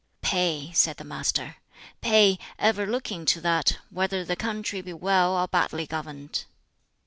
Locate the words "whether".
3.91-4.25